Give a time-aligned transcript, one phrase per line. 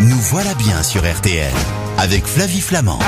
[0.00, 1.52] Nous voilà bien sur RTL
[1.96, 2.98] avec Flavie Flamand.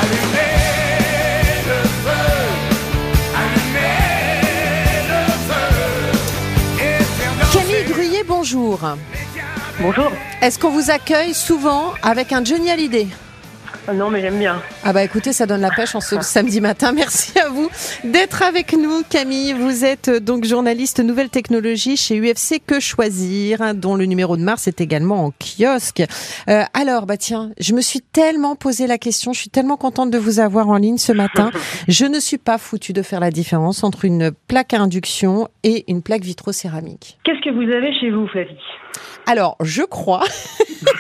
[7.53, 8.81] Camille Gruyer, bonjour.
[9.81, 10.11] Bonjour.
[10.41, 13.09] Est-ce qu'on vous accueille souvent avec un Johnny Hallyday?
[13.95, 14.61] Non, mais j'aime bien.
[14.85, 16.93] Ah bah écoutez, ça donne la pêche en ce samedi matin.
[16.93, 17.71] Merci à vous
[18.05, 19.55] d'être avec nous, Camille.
[19.55, 24.37] Vous êtes euh, donc journaliste nouvelle technologie chez UFC Que Choisir, hein, dont le numéro
[24.37, 26.03] de mars est également en kiosque.
[26.49, 30.11] Euh, alors, bah tiens, je me suis tellement posé la question, je suis tellement contente
[30.11, 31.51] de vous avoir en ligne ce matin.
[31.89, 35.85] Je ne suis pas foutue de faire la différence entre une plaque à induction et
[35.89, 37.19] une plaque vitrocéramique.
[37.25, 38.57] Qu'est-ce que vous avez chez vous, Flavie?
[39.27, 40.25] Alors, je crois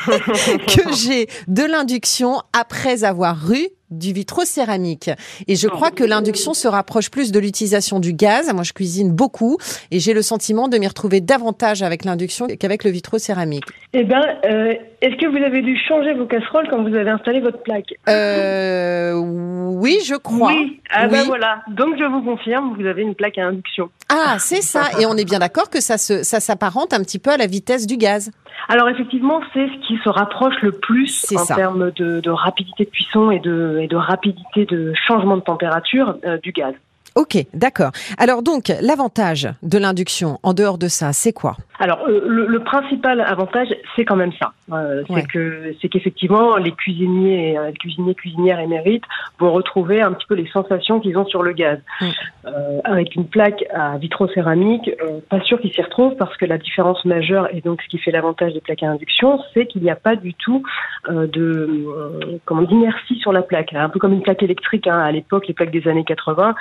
[0.06, 5.10] que j'ai de l'induction après avoir eu du vitrocéramique.
[5.46, 8.52] Et je crois que l'induction se rapproche plus de l'utilisation du gaz.
[8.52, 9.56] Moi, je cuisine beaucoup
[9.91, 13.64] et j'ai le sentiment de m'y retrouver davantage avec l'induction qu'avec le vitrocéramique.
[13.95, 17.41] Eh bien, euh, est-ce que vous avez dû changer vos casseroles quand vous avez installé
[17.41, 17.95] votre plaque?
[18.08, 20.53] Euh, oui, je crois.
[20.53, 20.81] Oui.
[20.91, 21.62] Ah ben voilà.
[21.69, 23.88] Donc, je vous confirme, vous avez une plaque à induction.
[24.10, 24.91] Ah, c'est ça.
[25.00, 27.47] Et on est bien d'accord que ça se, ça s'apparente un petit peu à la
[27.47, 28.31] vitesse du gaz.
[28.69, 31.55] Alors, effectivement, c'est ce qui se rapproche le plus en ça.
[31.55, 36.17] termes de, de rapidité de cuisson et de, et de rapidité de changement de température
[36.25, 36.75] euh, du gaz.
[37.19, 37.91] Ok, d'accord.
[38.16, 41.56] Alors donc, l'avantage de l'induction, en dehors de ça, c'est quoi?
[41.80, 44.52] Alors, euh, le, le principal avantage, c'est quand même ça.
[44.72, 45.20] Euh, Ouais.
[45.20, 49.05] C'est que, c'est qu'effectivement, les cuisiniers, euh, cuisiniers, cuisinières émérites
[49.38, 51.78] vont retrouver un petit peu les sensations qu'ils ont sur le gaz.
[52.00, 52.06] Mm.
[52.47, 56.58] Euh, avec une plaque à vitrocéramique, euh, pas sûr qu'ils s'y retrouvent parce que la
[56.58, 59.91] différence majeure et donc ce qui fait l'avantage des plaques à induction, c'est qu'il n'y
[59.91, 60.62] a pas du tout
[61.08, 63.72] de comment d'inertie sur la plaque.
[63.72, 66.55] Un peu comme une plaque électrique hein, à l'époque, les plaques des années 80.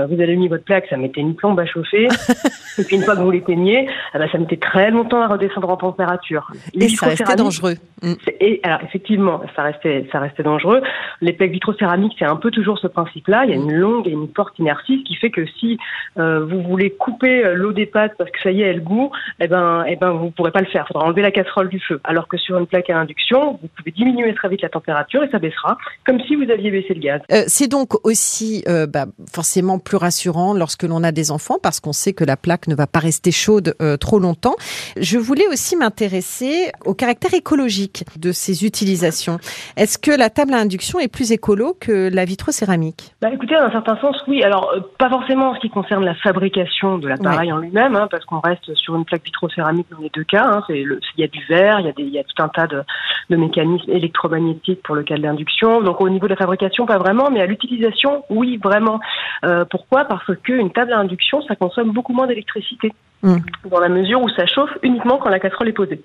[0.00, 2.08] Euh, vous avez mis votre plaque, ça mettait une plombe à chauffer,
[2.78, 5.68] et puis une fois que vous l'éteigniez, ah bah, ça mettait très longtemps à redescendre
[5.68, 6.50] en température.
[6.74, 7.74] Et ça restait dangereux.
[8.02, 8.14] Mm.
[8.40, 10.82] Et alors effectivement, ça restait, ça restait dangereux.
[11.20, 13.44] Les plaques vitrocéramiques, c'est un peu toujours ce principe-là.
[13.44, 15.78] Il y a une longue et une forte inertie, ce qui fait que si
[16.18, 19.10] euh, vous voulez couper euh, l'eau des pâtes parce que ça y est, elle goût,
[19.40, 20.84] eh ben, eh ben, vous pourrez pas le faire.
[20.88, 22.00] Il faudra enlever la casserole du feu.
[22.04, 25.28] Alors que sur une plaque à induction, vous pouvez diminuer très vite la température et
[25.30, 25.76] ça baissera,
[26.06, 27.20] comme si vous aviez baissé le gaz.
[27.30, 31.80] Euh, c'est donc aussi euh, bah, forcément plus rassurant lorsque l'on a des enfants parce
[31.80, 34.54] qu'on sait que la plaque ne va pas rester chaude euh, trop longtemps.
[34.96, 39.38] Je voulais aussi m'intéresser au caractère écologique de ces utilisations.
[39.76, 43.62] Est-ce que la table à induction est plus écolo que la vitrocéramique Bah écoutez, dans
[43.62, 44.44] un certain sens, oui.
[44.44, 48.06] Alors, euh, pas forcément en ce qui concerne la fabrication de l'appareil en lui-même, hein,
[48.08, 50.44] parce qu'on reste sur une plaque vitrocéramique dans les deux cas.
[50.44, 52.48] Hein, il y a du verre, il y a, des, il y a tout un
[52.48, 52.84] tas de,
[53.28, 55.80] de mécanismes électromagnétiques pour le cas de l'induction.
[55.82, 59.00] Donc, au niveau de la fabrication, pas vraiment, mais à l'utilisation, oui, vraiment.
[59.44, 60.04] Euh, pourquoi?
[60.04, 62.92] Parce qu'une table à induction, ça consomme beaucoup moins d'électricité,
[63.22, 63.36] Mm.
[63.70, 66.00] dans la mesure où ça chauffe uniquement quand la casserole est posée.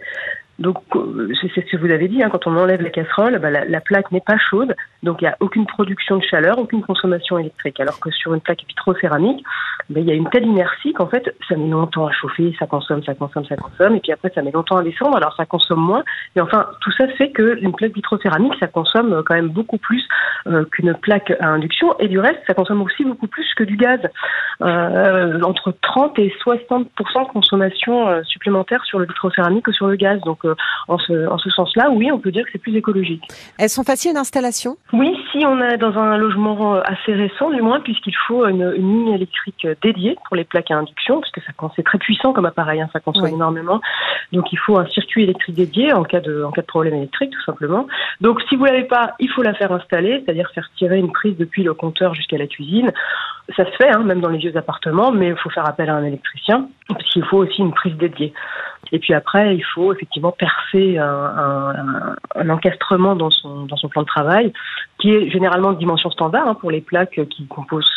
[0.60, 3.50] Donc, euh, c'est ce que vous avez dit, hein, quand on enlève la casserole, bah,
[3.50, 4.74] la, la plaque n'est pas chaude,
[5.04, 7.80] donc il n'y a aucune production de chaleur, aucune consommation électrique.
[7.80, 9.44] Alors que sur une plaque vitrocéramique,
[9.90, 12.68] bah, il y a une telle inertie qu'en fait, ça met longtemps à chauffer, ça
[12.68, 15.46] consomme, ça consomme, ça consomme, et puis après, ça met longtemps à descendre, alors ça
[15.46, 16.04] consomme moins.
[16.36, 19.78] Mais enfin, tout ça fait que une plaque vitrocéramique, ça consomme euh, quand même beaucoup
[19.78, 20.08] plus
[20.48, 23.76] euh, qu'une plaque à induction, et du reste, ça consomme aussi beaucoup plus que du
[23.76, 24.00] gaz.
[24.62, 29.96] Euh, entre 30 et 60 de consommation euh, supplémentaire sur le vitrocéramique que sur le
[29.96, 30.20] gaz.
[30.88, 33.24] En ce, en ce sens-là, oui, on peut dire que c'est plus écologique.
[33.58, 34.78] Elles sont faciles d'installation?
[34.94, 38.74] Oui, si on est dans un logement euh, assez récent, du moins, puisqu'il faut une,
[38.76, 41.98] une ligne électrique euh, dédiée pour les plaques à induction, parce que ça c'est très
[41.98, 43.34] puissant comme appareil, hein, ça consomme Oui.
[43.34, 43.82] énormément.
[44.32, 47.32] Donc, il faut un circuit électrique dédié en cas de, en cas de problème électrique,
[47.32, 47.88] tout simplement.
[48.22, 51.38] Donc, si vous l'avez pas, il faut la faire installer, c'est-à-dire faire tirer une prise
[51.38, 52.92] depuis le compteur jusqu'à la cuisine.
[53.56, 55.96] Ça se fait, hein, même dans les vieux appartements, mais il faut faire appel à
[55.96, 58.34] un électricien, parce qu'il faut aussi une prise dédiée.
[58.92, 64.08] Et puis après, il faut effectivement percer un, encastrement dans son, dans son plan de
[64.08, 64.54] travail,
[65.00, 67.48] qui est généralement de dimension standard hein, pour les plaques qui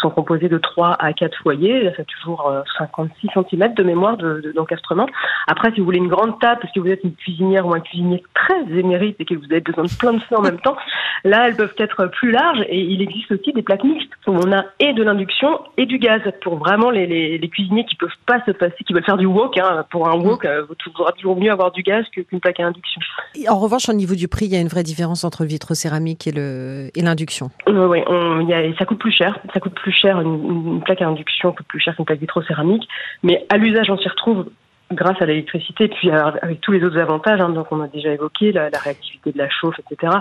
[0.01, 1.83] sont composées de 3 à 4 foyers.
[1.83, 5.07] Là, ça fait toujours euh, 56 cm de mémoire de- de- d'encastrement.
[5.47, 7.81] après, si vous voulez une grande table, parce que vous êtes une cuisinière ou un
[7.81, 10.77] cuisinier très émérite et que vous avez besoin de plein de feu en même temps,
[11.25, 12.65] là, elles peuvent être plus larges.
[12.69, 15.99] Et il existe aussi des plaques mixtes où on a et de l'induction et du
[15.99, 19.27] gaz pour vraiment les, les, cuisiniers qui peuvent pas se passer, qui veulent faire du
[19.27, 19.59] wok.
[19.59, 20.47] Hein, pour un wok,
[20.87, 23.01] il toujours mieux avoir du gaz qu'une plaque à induction.
[23.35, 25.49] Et En revanche, au niveau du prix, il y a une vraie différence entre le
[25.49, 27.51] vitrocéramique et le et l'induction.
[27.67, 27.99] Oui,
[28.79, 29.39] ça coûte plus cher.
[29.53, 32.89] Ça coûte plus cher, une, une plaque à induction coûte plus cher qu'une plaque vitrocéramique.
[33.23, 34.47] Mais à l'usage, on s'y retrouve
[34.93, 38.53] grâce à l'électricité, puis avec tous les autres avantages, hein, donc on a déjà évoqué
[38.53, 40.13] la, la réactivité de la chauffe, etc.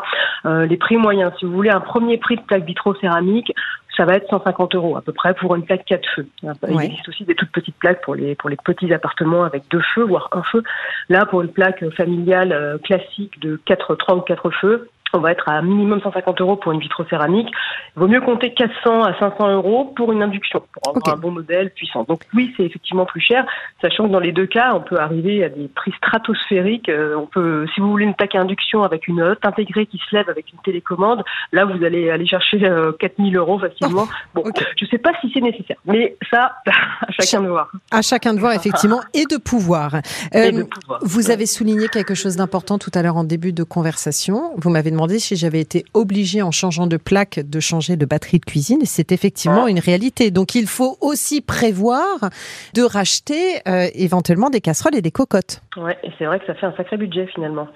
[0.45, 3.53] Euh, les prix moyens, si vous voulez, un premier prix de plaque vitrocéramique,
[3.97, 6.27] ça va être 150 euros à peu près pour une plaque 4 feux.
[6.43, 9.81] Il existe aussi des toutes petites plaques pour les pour les petits appartements avec deux
[9.95, 10.63] feux voire un feu.
[11.09, 15.31] Là pour une plaque familiale euh, classique de 4 3 ou 4 feux, on va
[15.31, 17.49] être à minimum 150 euros pour une vitrocéramique.
[17.95, 21.31] Il vaut mieux compter 400 à 500 euros pour une induction, pour avoir un bon
[21.31, 22.03] modèle puissant.
[22.03, 23.45] Donc oui, c'est effectivement plus cher,
[23.81, 26.89] sachant que dans les deux cas, on peut arriver à des prix stratosphériques.
[26.89, 29.97] Euh, on peut, si vous voulez une plaque à induction avec une hotte intégrée qui
[29.97, 32.59] se lève avec une télécommande, là vous allez aller chercher
[32.99, 34.07] 4000 euh, euros facilement.
[34.33, 34.43] Bon,
[34.77, 37.71] je ne sais pas si c'est nécessaire, mais ça, à chacun de voir.
[37.91, 39.95] À chacun de voir effectivement et de pouvoir.
[40.33, 40.99] et de euh, pouvoir.
[41.03, 44.51] Vous avez souligné quelque chose d'important tout à l'heure en début de conversation.
[44.57, 48.39] Vous m'avez demandé si j'avais été obligée en changeant de plaque de changer de batterie
[48.39, 48.79] de cuisine.
[48.81, 49.69] Et c'est effectivement ah.
[49.69, 50.31] une réalité.
[50.31, 52.31] Donc il faut aussi prévoir
[52.73, 55.61] de racheter euh, éventuellement des casseroles et des cocottes.
[55.77, 57.67] Ouais, et c'est vrai que ça fait un sacré budget finalement.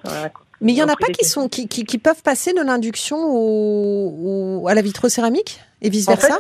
[0.62, 4.68] Mais il y en a pas qui sont qui, qui, peuvent passer de l'induction au,
[4.68, 6.40] à la vitrocéramique et vice versa.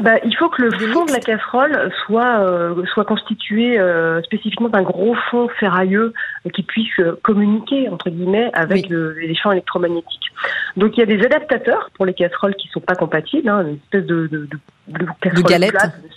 [0.00, 4.68] Bah, il faut que le fond de la casserole soit euh, soit constitué euh, spécifiquement
[4.68, 6.14] d'un gros fond ferrailleux
[6.54, 10.32] qui puisse communiquer entre guillemets avec les champs électromagnétiques.
[10.76, 13.76] Donc il y a des adaptateurs pour les casseroles qui sont pas compatibles, hein, une
[13.76, 14.58] espèce de, de, de
[14.88, 15.74] de galette.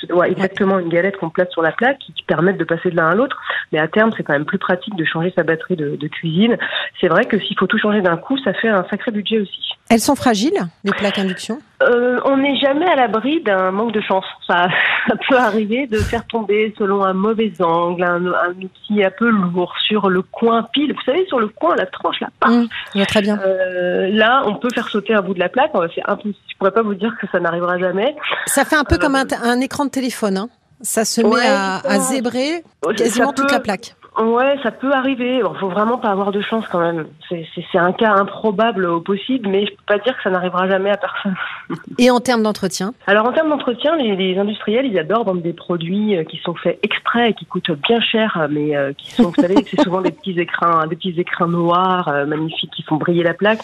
[0.10, 2.96] Ouais, exactement, une galette qu'on place sur la plaque qui, qui permettent de passer de
[2.96, 3.40] l'un à l'autre.
[3.72, 6.58] Mais à terme, c'est quand même plus pratique de changer sa batterie de, de cuisine.
[7.00, 9.74] C'est vrai que s'il faut tout changer d'un coup, ça fait un sacré budget aussi.
[9.90, 11.60] Elles sont fragiles, les plaques induction?
[11.84, 14.26] Euh, On n'est jamais à l'abri d'un manque de chance.
[14.48, 14.68] Ça,
[15.08, 19.30] ça, peut arriver de faire tomber selon un mauvais angle, un, un, outil un peu
[19.30, 20.94] lourd sur le coin pile.
[20.94, 22.52] Vous savez, sur le coin, la tranche, la part.
[22.52, 23.40] Mmh, très bien.
[23.46, 25.72] Euh, là, on peut faire sauter un bout de la plaque.
[25.96, 26.36] C'est impossible.
[26.52, 28.16] Je pourrais pas vous dire que ça n'arrivera jamais.
[28.46, 30.38] Ça fait un peu comme un, un, écran de téléphone.
[30.38, 30.50] Hein.
[30.82, 32.64] Ça se met à, à, zébrer
[32.98, 33.96] quasiment toute la plaque.
[34.20, 35.38] Ouais, ça peut arriver.
[35.38, 37.08] Il faut vraiment pas avoir de chance quand même.
[37.30, 40.92] C'est un cas improbable au possible, mais je peux pas dire que ça n'arrivera jamais
[40.92, 41.36] à personne.
[41.98, 42.94] Et en termes d'entretien?
[43.08, 46.54] Alors en termes d'entretien, les, les, industriels, ils adorent vendre des produits euh, qui sont
[46.54, 50.02] faits exprès et qui coûtent bien cher, mais euh, qui sont, vous savez, c'est souvent
[50.02, 53.62] des petits écrins, des petits écrins noirs euh, magnifiques qui font briller la plaque.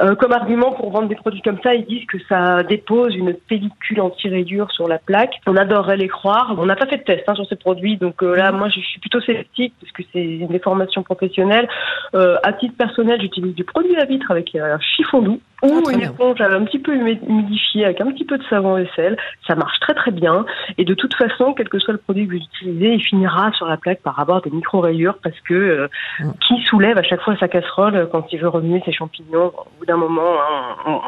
[0.00, 3.34] Euh, comme argument pour vendre des produits comme ça, ils disent que ça dépose une
[3.34, 5.34] pellicule anti-rayure sur la plaque.
[5.46, 6.54] On adorerait les croire.
[6.56, 8.80] On n'a pas fait de test hein, sur ces produits, donc euh, là, moi, je
[8.80, 11.68] suis plutôt sceptique parce que c'est une déformation professionnelle.
[12.14, 15.92] Euh, à titre personnel, j'utilise du produit à vitre avec un chiffon doux ou ah,
[15.92, 19.16] une éponge un petit peu humidifiée avec un petit peu de savon vaisselle.
[19.46, 20.46] Ça marche très très bien.
[20.76, 23.66] Et de toute façon, quel que soit le produit que vous utilisez, il finira sur
[23.66, 25.88] la plaque par avoir des micro-rayures parce que
[26.20, 26.32] mm.
[26.46, 29.52] qui soulève à chaque fois sa casserole quand il veut remuer ses champignons
[29.88, 31.00] d'un moment, hein,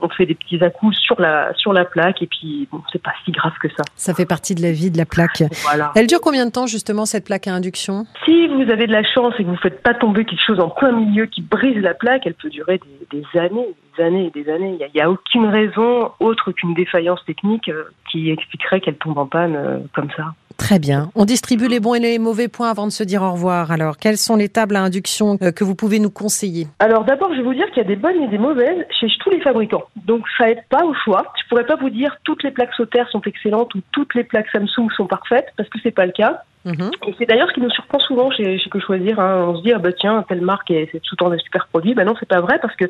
[0.00, 3.12] on, fait des petits à sur la, sur la plaque et puis bon, c'est pas
[3.24, 3.82] si grave que ça.
[3.96, 5.42] Ça fait partie de la vie de la plaque.
[5.64, 5.92] Voilà.
[5.96, 8.06] Elle dure combien de temps justement cette plaque à induction?
[8.24, 10.60] Si vous avez de la chance et que vous ne faites pas tomber quelque chose
[10.60, 12.80] en plein milieu qui brise la plaque, elle peut durer
[13.10, 14.78] des, des années, des années et des années.
[14.80, 19.26] Il n'y a, aucune raison autre qu'une défaillance technique euh, qui expliquerait qu'elle tombe en
[19.26, 20.34] panne euh, comme ça.
[20.68, 21.08] Très bien.
[21.14, 23.72] On distribue les bons et les mauvais points avant de se dire au revoir.
[23.72, 26.66] Alors, quelles sont les tables à induction euh, que vous pouvez nous conseiller?
[26.78, 29.06] Alors, d'abord, je vais vous dire qu'il y a des bonnes et des mauvaises chez
[29.18, 29.84] tous les fabricants.
[30.04, 31.32] Donc, ça aide pas au choix.
[31.42, 34.48] Je pourrais pas vous dire toutes les plaques Sauterre sont excellentes ou toutes les plaques
[34.52, 36.42] Samsung sont parfaites parce que c'est pas le cas.
[36.64, 36.90] Mhm.
[37.06, 39.18] Et c'est d'ailleurs ce qui nous surprend souvent chez, chez Que Choisir.
[39.20, 39.46] Hein.
[39.48, 41.94] On se dit, ah bah tiens, telle marque, c'est tout le temps des super produits.
[41.94, 42.84] Ben non, c'est pas vrai parce que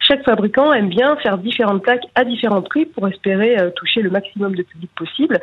[0.00, 4.10] chaque fabricant aime bien faire différentes plaques à différents prix pour espérer euh, toucher le
[4.10, 5.40] maximum de public possible.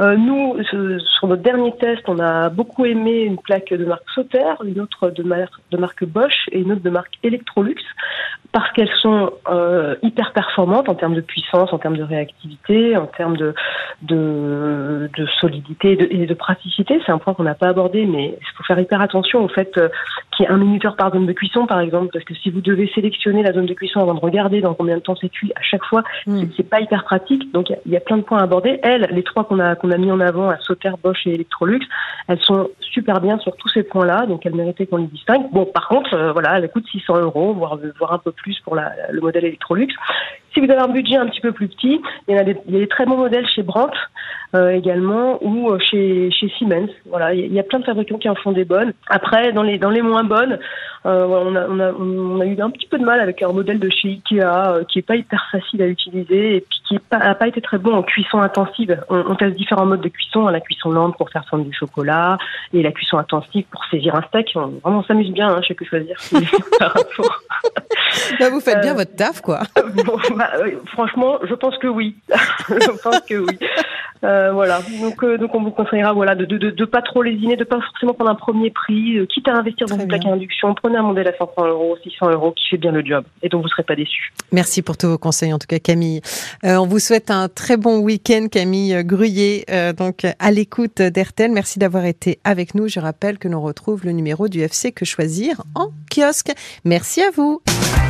[0.00, 4.54] Euh, nous, sur notre dernier test, on a beaucoup aimé une plaque de marque Sauter,
[4.64, 7.76] une autre de de marque Bosch et une autre de marque Electrolux
[8.52, 13.06] parce qu'elles sont euh, hyper performantes en termes de puissance, en termes de réactivité, en
[13.06, 13.54] termes de,
[14.02, 17.00] de, de solidité et de, et de praticité.
[17.06, 19.76] C'est un point qu'on n'a pas abordé, mais il faut faire hyper attention au fait
[19.78, 19.88] euh,
[20.36, 22.60] qu'il y ait un minuteur par zone de cuisson, par exemple, parce que si vous
[22.60, 25.52] devez sélectionner la zone de cuisson avant de regarder dans combien de temps c'est cuit
[25.56, 26.42] à chaque fois, mm.
[26.56, 27.50] c'est pas hyper pratique.
[27.52, 28.80] Donc il y, a plein de points à aborder.
[28.82, 31.80] Elles, les trois qu'on a qu'on a mis en avant, à Sauter, Bosch et Electrolux,
[32.28, 35.50] elles sont super bien sur tous ces points-là, donc elles méritaient qu'on les distingue.
[35.52, 38.76] Bon, par contre, euh, voilà, elles coûtent 600 euros, voire voire un peu plus pour
[38.76, 39.88] la, le modèle Electrolux.
[40.54, 42.74] Si vous avez un budget un petit peu plus petit, il y, a des, il
[42.74, 43.96] y a des très bons modèles chez Brandt
[44.54, 46.90] euh, également ou euh, chez, chez Siemens.
[47.06, 48.92] Voilà, il y a plein de fabricants qui en font des bonnes.
[49.08, 50.58] Après, dans les, dans les moins bonnes,
[51.06, 53.50] euh, on, a, on, a, on, a, eu un petit peu de mal avec un
[53.50, 56.98] modèle de chez Ikea euh, qui est pas hyper facile à utiliser et puis qui
[57.10, 59.02] n'a pas, été très bon en cuisson intensive.
[59.08, 62.36] On, on, teste différents modes de cuisson, la cuisson lente pour faire fondre du chocolat
[62.74, 64.52] et la cuisson intensive pour saisir un steak.
[64.54, 66.16] On, vraiment, s'amuse bien hein, je sais que choisir.
[68.50, 69.62] Vous faites bien votre taf, quoi.
[70.36, 70.50] Bah,
[70.92, 72.16] franchement, je pense que oui.
[72.68, 73.58] je pense que oui.
[74.24, 74.80] Euh, voilà.
[75.00, 77.80] Donc, euh, donc on vous conseillera voilà de, de, de, pas trop lésiner, de pas
[77.80, 80.96] forcément prendre un premier prix, euh, quitte à investir dans une plaque à induction, prenez
[80.96, 83.68] un modèle à 500 euros, 600 euros qui fait bien le job et dont vous
[83.68, 84.32] serez pas déçus.
[84.52, 86.20] Merci pour tous vos conseils en tout cas Camille.
[86.62, 89.64] on vous souhaite un très bon week-end Camille Gruyé,
[89.96, 91.50] donc à l'écoute d'Ertel.
[91.52, 92.88] Merci d'avoir été avec nous.
[92.88, 96.52] Je rappelle que l'on retrouve le numéro du FC que choisir en kiosque.
[96.84, 97.60] Merci à vous.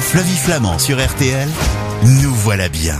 [0.01, 1.49] Flavie Flamand sur RTL.
[2.23, 2.97] Nous voilà bien.